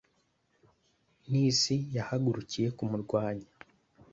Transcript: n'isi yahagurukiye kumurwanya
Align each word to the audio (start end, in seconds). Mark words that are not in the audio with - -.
n'isi 1.29 1.75
yahagurukiye 1.95 2.67
kumurwanya 2.77 3.49